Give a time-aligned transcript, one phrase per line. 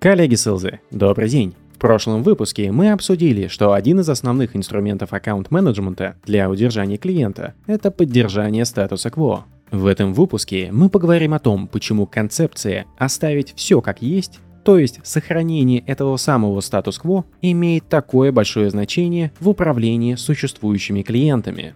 [0.00, 1.54] Коллеги Силзы, добрый день!
[1.74, 7.90] В прошлом выпуске мы обсудили, что один из основных инструментов аккаунт-менеджмента для удержания клиента– это
[7.90, 9.44] поддержание статуса кво.
[9.70, 15.00] В этом выпуске мы поговорим о том, почему концепция «оставить все как есть» то есть
[15.04, 21.74] сохранение этого самого статус-кво имеет такое большое значение в управлении существующими клиентами.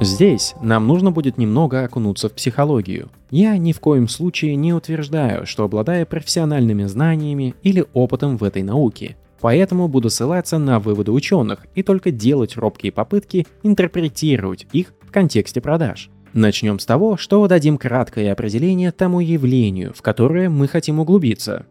[0.00, 3.10] Здесь нам нужно будет немного окунуться в психологию.
[3.30, 8.62] Я ни в коем случае не утверждаю, что обладаю профессиональными знаниями или опытом в этой
[8.62, 9.16] науке.
[9.40, 15.60] Поэтому буду ссылаться на выводы ученых и только делать робкие попытки интерпретировать их в контексте
[15.60, 16.10] продаж.
[16.32, 21.66] Начнем с того, что дадим краткое определение тому явлению, в которое мы хотим углубиться.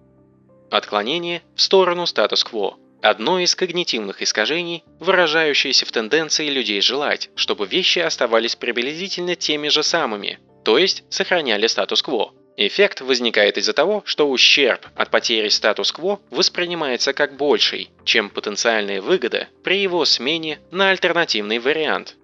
[0.72, 8.00] Отклонение в сторону статус-кво одно из когнитивных искажений, выражающееся в тенденции людей желать, чтобы вещи
[8.00, 12.34] оставались приблизительно теми же самыми, то есть сохраняли статус-кво.
[12.56, 19.48] Эффект возникает из-за того, что ущерб от потери статус-кво воспринимается как больший, чем потенциальная выгода
[19.64, 22.16] при его смене на альтернативный вариант.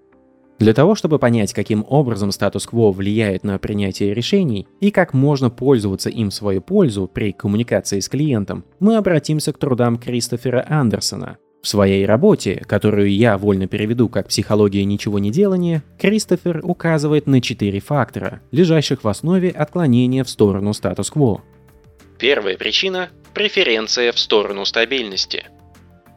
[0.59, 6.09] Для того, чтобы понять, каким образом статус-кво влияет на принятие решений и как можно пользоваться
[6.09, 11.37] им в свою пользу при коммуникации с клиентом, мы обратимся к трудам Кристофера Андерсона.
[11.61, 17.41] В своей работе, которую я вольно переведу как «Психология ничего не делания», Кристофер указывает на
[17.41, 21.41] четыре фактора, лежащих в основе отклонения в сторону статус-кво.
[22.17, 25.45] Первая причина– преференция в сторону стабильности–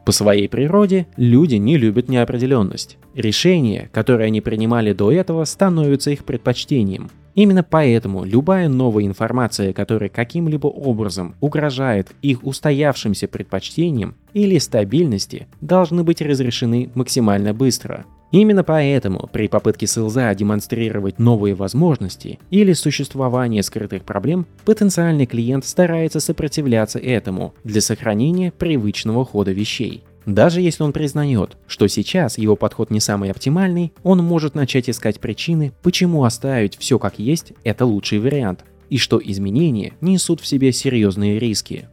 [0.05, 2.97] по своей природе люди не любят неопределенность.
[3.15, 7.09] Решения, которые они принимали до этого, становятся их предпочтением.
[7.35, 16.03] Именно поэтому любая новая информация, которая каким-либо образом угрожает их устоявшимся предпочтениям или стабильности, должны
[16.03, 18.05] быть разрешены максимально быстро.
[18.33, 26.19] Именно поэтому при попытке СЛЗа демонстрировать новые возможности или существование скрытых проблем, потенциальный клиент старается
[26.19, 30.03] сопротивляться этому для сохранения привычного хода вещей.
[30.25, 35.19] Даже если он признает, что сейчас его подход не самый оптимальный, он может начать искать
[35.19, 40.71] причины, почему оставить все как есть– это лучший вариант, и что изменения несут в себе
[40.71, 41.87] серьезные риски.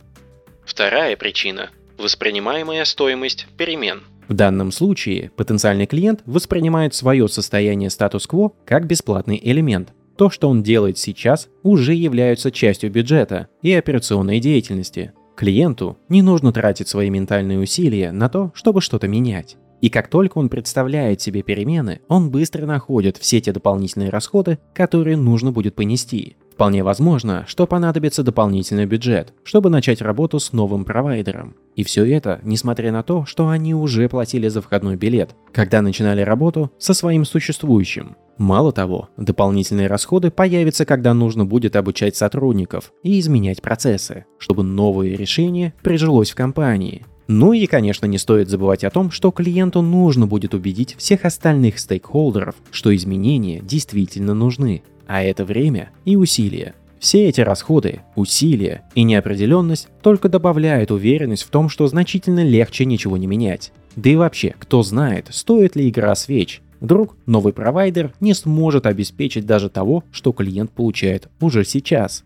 [0.64, 1.68] Вторая причина–
[1.98, 9.92] воспринимаемая стоимость перемен– в данном случае потенциальный клиент воспринимает свое состояние статус-кво как бесплатный элемент.
[10.16, 15.12] То, что он делает сейчас, уже является частью бюджета и операционной деятельности.
[15.36, 19.56] Клиенту не нужно тратить свои ментальные усилия на то, чтобы что-то менять.
[19.80, 25.16] И как только он представляет себе перемены, он быстро находит все те дополнительные расходы, которые
[25.16, 26.36] нужно будет понести.
[26.60, 31.56] Вполне возможно, что понадобится дополнительный бюджет, чтобы начать работу с новым провайдером.
[31.74, 36.20] И все это, несмотря на то, что они уже платили за входной билет, когда начинали
[36.20, 38.14] работу со своим существующим.
[38.36, 45.16] Мало того, дополнительные расходы появятся, когда нужно будет обучать сотрудников и изменять процессы, чтобы новое
[45.16, 47.06] решение прижилось в компании.
[47.32, 51.78] Ну и, конечно, не стоит забывать о том, что клиенту нужно будет убедить всех остальных
[51.78, 56.72] стейкхолдеров, что изменения действительно нужны, а это время и усилия.
[57.00, 63.16] Все эти расходы, усилия и неопределенность только добавляют уверенность в том, что значительно легче ничего
[63.16, 63.72] не менять.
[63.96, 66.62] Да и вообще, кто знает, стоит ли игра свеч.
[66.78, 72.22] Вдруг новый провайдер не сможет обеспечить даже того, что клиент получает уже сейчас.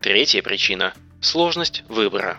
[0.00, 2.36] Третья причина– сложность выбора.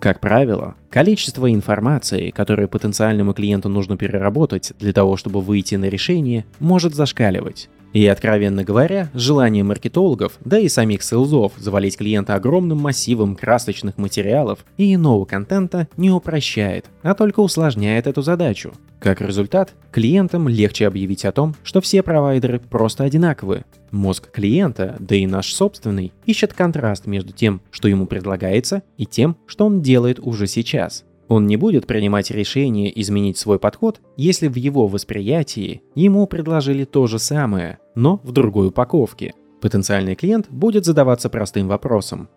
[0.00, 6.44] Как правило, количество информации, которое потенциальному клиенту нужно переработать для того, чтобы выйти на решение,
[6.58, 7.68] может зашкаливать.
[7.92, 14.64] И, откровенно говоря, желание маркетологов, да и самих селзов завалить клиента огромным массивом красочных материалов
[14.76, 18.72] и иного контента не упрощает, а только усложняет эту задачу.
[19.00, 23.64] Как результат, клиентам легче объявить о том, что все провайдеры просто одинаковы.
[23.92, 29.36] Мозг клиента, да и наш собственный, ищет контраст между тем, что ему предлагается, и тем,
[29.46, 31.04] что он делает уже сейчас.
[31.28, 37.06] Он не будет принимать решение изменить свой подход, если в его восприятии ему предложили то
[37.06, 39.34] же самое, но в другой упаковке.
[39.60, 42.30] Потенциальный клиент будет задаваться простым вопросом.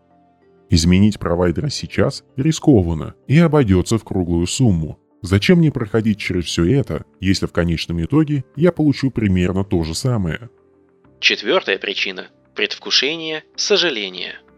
[0.69, 4.99] Изменить провайдера сейчас рискованно и обойдется в круглую сумму.
[5.21, 9.93] Зачем мне проходить через все это, если в конечном итоге я получу примерно то же
[9.93, 10.49] самое?
[11.19, 14.33] Четвертая причина– предвкушение, сожаление–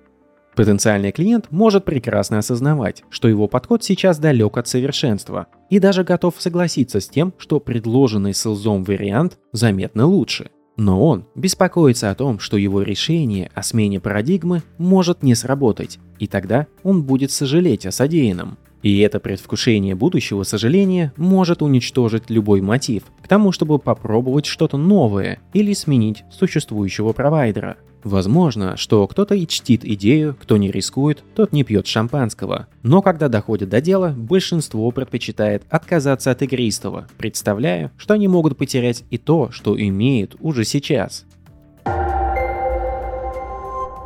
[0.56, 6.36] Потенциальный клиент может прекрасно осознавать, что его подход сейчас далек от совершенства и даже готов
[6.38, 10.52] согласиться с тем, что предложенный селзом вариант заметно лучше.
[10.76, 16.28] Но он беспокоится о том, что его решение о смене парадигмы может не сработать, и
[16.28, 18.58] тогда он будет сожалеть о содеянном.
[18.82, 25.40] И это предвкушение будущего сожаления может уничтожить любой мотив к тому, чтобы попробовать что-то новое
[25.54, 27.78] или сменить существующего провайдера.
[28.04, 32.68] Возможно, что кто-то и чтит идею, кто не рискует, тот не пьет шампанского.
[32.82, 39.04] Но когда доходит до дела, большинство предпочитает отказаться от игристого, представляя, что они могут потерять
[39.10, 41.26] и то, что имеют уже сейчас.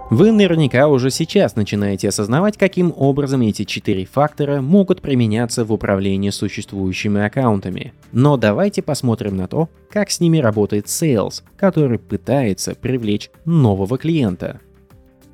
[0.09, 6.29] Вы наверняка уже сейчас начинаете осознавать, каким образом эти четыре фактора могут применяться в управлении
[6.29, 7.93] существующими аккаунтами.
[8.13, 14.61] Но давайте посмотрим на то, как с ними работает Sales, который пытается привлечь нового клиента.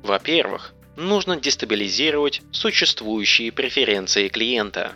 [0.02, 4.90] Во-первых, нужно дестабилизировать существующие преференции клиента.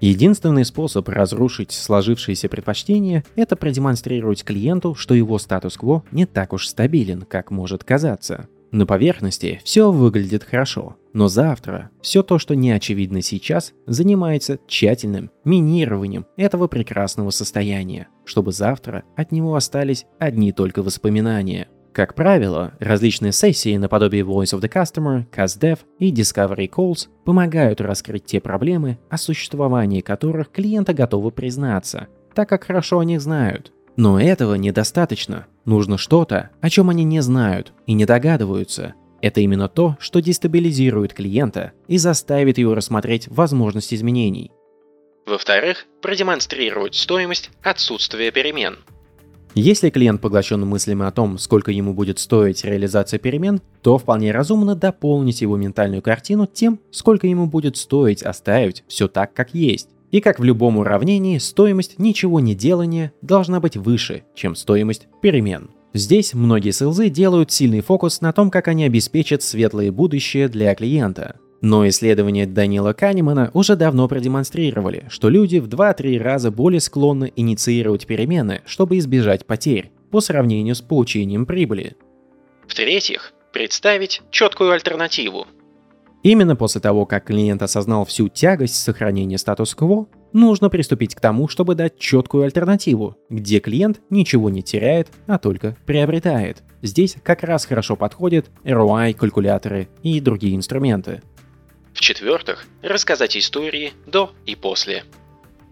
[0.00, 7.22] Единственный способ разрушить сложившиеся предпочтения– это продемонстрировать клиенту, что его статус-кво не так уж стабилен,
[7.22, 8.48] как может казаться.
[8.74, 15.30] На поверхности все выглядит хорошо, но завтра все то, что не очевидно сейчас, занимается тщательным
[15.44, 21.68] минированием этого прекрасного состояния, чтобы завтра от него остались одни только воспоминания.
[21.92, 28.24] Как правило, различные сессии наподобие Voice of the Customer, CastDev и Discovery Calls помогают раскрыть
[28.24, 33.72] те проблемы, о существовании которых клиенты готовы признаться, так как хорошо о них знают.
[33.94, 35.46] Но этого недостаточно.
[35.64, 38.94] Нужно что-то, о чем они не знают и не догадываются.
[39.22, 44.52] Это именно то, что дестабилизирует клиента и заставит его рассмотреть возможность изменений.
[45.26, 48.76] Во-вторых, продемонстрировать стоимость отсутствия перемен.
[49.54, 54.74] Если клиент поглощен мыслями о том, сколько ему будет стоить реализация перемен, то вполне разумно
[54.74, 59.88] дополнить его ментальную картину тем, сколько ему будет стоить оставить все так, как есть.
[60.10, 65.70] И как в любом уравнении, стоимость ничего не делания должна быть выше, чем стоимость перемен.
[65.92, 71.36] Здесь многие СЛЗ делают сильный фокус на том, как они обеспечат светлое будущее для клиента.
[71.60, 78.06] Но исследования Данила Канемана уже давно продемонстрировали, что люди в 2-3 раза более склонны инициировать
[78.06, 81.96] перемены, чтобы избежать потерь, по сравнению с получением прибыли.
[82.66, 85.46] В-третьих, представить четкую альтернативу,
[86.24, 91.74] Именно после того, как клиент осознал всю тягость сохранения статус-кво, нужно приступить к тому, чтобы
[91.74, 96.62] дать четкую альтернативу, где клиент ничего не теряет, а только приобретает.
[96.80, 101.20] Здесь как раз хорошо подходят ROI, калькуляторы и другие инструменты.
[101.92, 105.04] В-четвертых, рассказать истории до и после.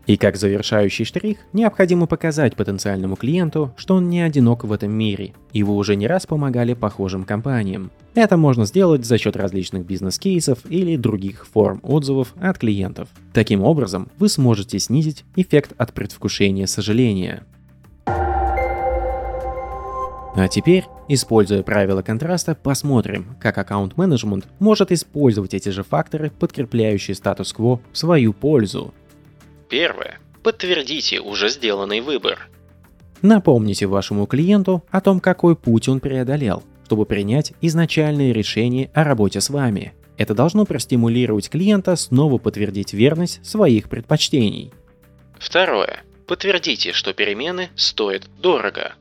[0.06, 5.32] И как завершающий штрих, необходимо показать потенциальному клиенту, что он не одинок в этом мире,
[5.52, 7.90] и вы уже не раз помогали похожим компаниям.
[8.14, 13.08] Это можно сделать за счет различных бизнес-кейсов или других форм отзывов от клиентов.
[13.32, 17.44] Таким образом, вы сможете снизить эффект от предвкушения сожаления.
[20.34, 27.80] А теперь, используя правила контраста, посмотрим, как аккаунт-менеджмент может использовать эти же факторы, подкрепляющие статус-кво
[27.92, 28.94] в свою пользу.
[29.72, 30.18] Первое.
[30.42, 32.50] Подтвердите уже сделанный выбор.
[33.22, 39.40] Напомните вашему клиенту о том, какой путь он преодолел, чтобы принять изначальное решение о работе
[39.40, 39.94] с вами.
[40.18, 44.74] Это должно простимулировать клиента снова подтвердить верность своих предпочтений.
[45.38, 46.02] Второе.
[46.26, 48.92] Подтвердите, что перемены стоят дорого.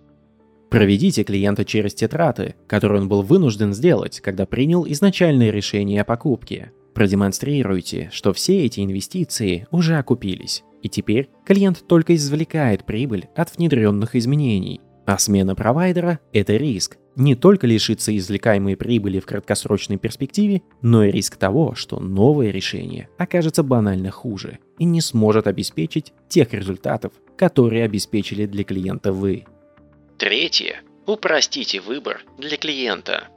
[0.69, 6.71] Проведите клиента через тетраты, которые он был вынужден сделать, когда принял изначальное решение о покупке.
[6.93, 14.15] Продемонстрируйте, что все эти инвестиции уже окупились, и теперь клиент только извлекает прибыль от внедренных
[14.15, 14.81] изменений.
[15.05, 16.97] А смена провайдера– это риск.
[17.15, 23.09] Не только лишиться извлекаемой прибыли в краткосрочной перспективе, но и риск того, что новое решение
[23.17, 29.45] окажется банально хуже и не сможет обеспечить тех результатов, которые обеспечили для клиента вы.
[30.17, 30.81] Третье.
[31.05, 33.27] Упростите выбор для клиента.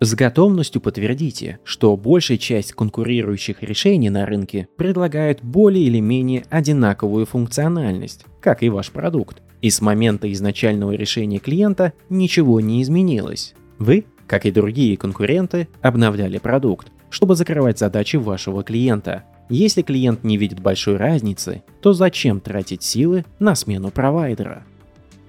[0.00, 7.26] С готовностью подтвердите, что большая часть конкурирующих решений на рынке предлагает более или менее одинаковую
[7.26, 9.42] функциональность, как и ваш продукт.
[9.60, 13.54] И с момента изначального решения клиента ничего не изменилось.
[13.78, 19.24] Вы, как и другие конкуренты, обновляли продукт, чтобы закрывать задачи вашего клиента.
[19.50, 24.64] Если клиент не видит большой разницы, то зачем тратить силы на смену провайдера?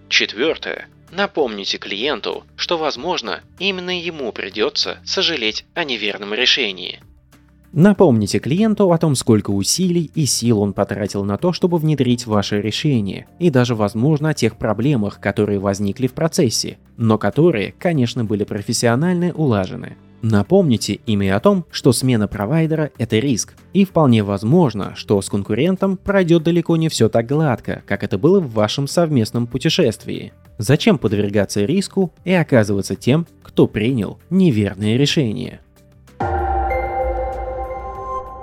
[0.09, 0.87] Четвертое.
[1.11, 6.99] Напомните клиенту, что, возможно, именно ему придется сожалеть о неверном решении.
[7.71, 12.61] Напомните клиенту о том, сколько усилий и сил он потратил на то, чтобы внедрить ваше
[12.61, 18.43] решение, и даже, возможно, о тех проблемах, которые возникли в процессе, но которые, конечно, были
[18.43, 19.97] профессионально улажены.
[20.21, 25.29] Напомните им и о том, что смена провайдера– это риск, и вполне возможно, что с
[25.29, 30.33] конкурентом пройдет далеко не все так гладко, как это было в вашем совместном путешествии.
[30.59, 35.61] Зачем подвергаться риску и оказываться тем, кто принял неверное решение?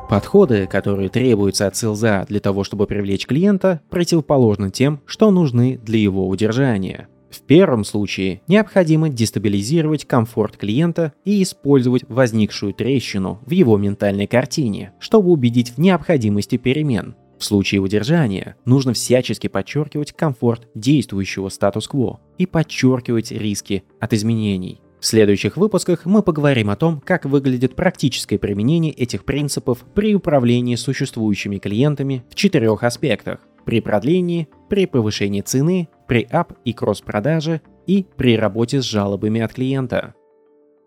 [0.08, 5.98] Подходы, которые требуются от селза для того, чтобы привлечь клиента, противоположны тем, что нужны для
[5.98, 7.08] его удержания.
[7.28, 14.92] В первом случае необходимо дестабилизировать комфорт клиента и использовать возникшую трещину в его ментальной картине,
[15.00, 17.14] чтобы убедить в необходимости перемен.
[17.38, 24.80] В случае удержания нужно всячески подчеркивать комфорт действующего статус-кво и подчеркивать риски от изменений.
[25.00, 30.74] В следующих выпусках мы поговорим о том, как выглядит практическое применение этих принципов при управлении
[30.76, 38.06] существующими клиентами в четырех аспектах– при продлении, при повышении цены, при ап и кросс-продаже и
[38.16, 40.14] при работе с жалобами от клиента.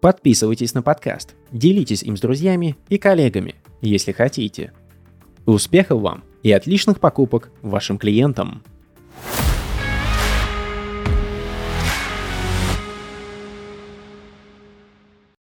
[0.01, 4.71] Подписывайтесь на подкаст, делитесь им с друзьями и коллегами, если хотите.
[5.45, 8.63] Успехов вам и отличных покупок вашим клиентам!